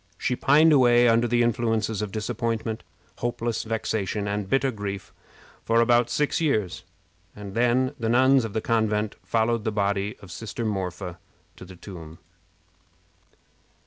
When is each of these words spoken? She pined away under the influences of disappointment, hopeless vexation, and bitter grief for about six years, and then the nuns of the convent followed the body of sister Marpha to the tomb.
She 0.17 0.35
pined 0.35 0.73
away 0.73 1.07
under 1.07 1.27
the 1.27 1.43
influences 1.43 2.01
of 2.01 2.11
disappointment, 2.11 2.81
hopeless 3.17 3.61
vexation, 3.61 4.27
and 4.27 4.49
bitter 4.49 4.71
grief 4.71 5.13
for 5.63 5.79
about 5.79 6.09
six 6.09 6.41
years, 6.41 6.81
and 7.35 7.53
then 7.53 7.93
the 7.99 8.09
nuns 8.09 8.43
of 8.43 8.53
the 8.53 8.61
convent 8.61 9.15
followed 9.21 9.63
the 9.63 9.71
body 9.71 10.17
of 10.19 10.31
sister 10.31 10.65
Marpha 10.65 11.19
to 11.55 11.65
the 11.65 11.75
tomb. 11.75 12.17